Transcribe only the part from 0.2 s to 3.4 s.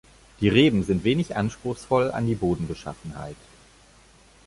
Die Reben sind wenig anspruchsvoll an die Bodenbeschaffenheit.